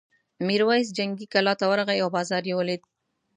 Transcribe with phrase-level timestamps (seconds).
[0.47, 2.81] میرويس جنګي کلا ته ورغی او بازار یې ولید.